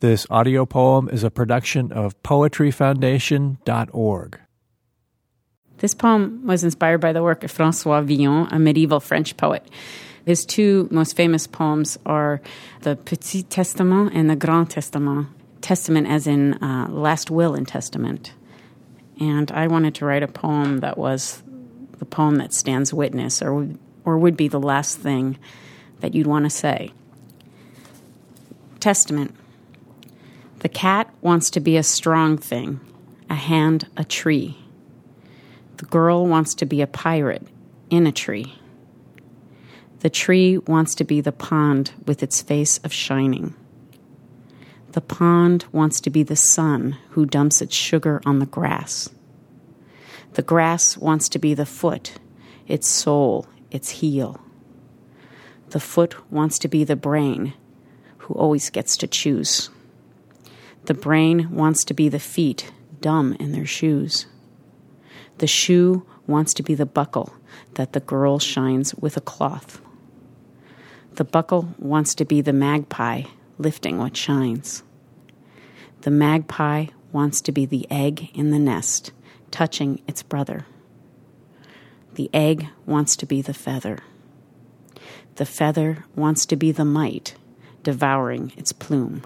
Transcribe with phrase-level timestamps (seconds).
[0.00, 4.40] This audio poem is a production of poetryfoundation.org.
[5.78, 9.68] This poem was inspired by the work of Francois Villon, a medieval French poet.
[10.24, 12.40] His two most famous poems are
[12.82, 15.30] the Petit Testament and the Grand Testament.
[15.62, 18.34] Testament, as in uh, last will and testament.
[19.18, 21.42] And I wanted to write a poem that was
[21.98, 23.68] the poem that stands witness, or
[24.04, 25.40] or would be the last thing
[25.98, 26.92] that you'd want to say.
[28.78, 29.34] Testament.
[30.60, 32.80] The cat wants to be a strong thing,
[33.30, 34.58] a hand, a tree.
[35.76, 37.46] The girl wants to be a pirate
[37.90, 38.54] in a tree.
[40.00, 43.54] The tree wants to be the pond with its face of shining.
[44.92, 49.08] The pond wants to be the sun who dumps its sugar on the grass.
[50.34, 52.14] The grass wants to be the foot,
[52.66, 54.40] its soul, its heel.
[55.70, 57.54] The foot wants to be the brain
[58.18, 59.70] who always gets to choose.
[60.88, 64.24] The brain wants to be the feet, dumb in their shoes.
[65.36, 67.34] The shoe wants to be the buckle
[67.74, 69.82] that the girl shines with a cloth.
[71.16, 73.24] The buckle wants to be the magpie
[73.58, 74.82] lifting what shines.
[76.00, 79.12] The magpie wants to be the egg in the nest
[79.50, 80.64] touching its brother.
[82.14, 83.98] The egg wants to be the feather.
[85.34, 87.34] The feather wants to be the mite
[87.82, 89.24] devouring its plume.